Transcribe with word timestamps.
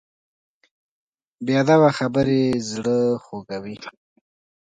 بې 1.45 1.53
ادبه 1.61 1.89
خبرې 1.97 2.43
زړه 2.71 2.97
خوږوي. 3.23 3.77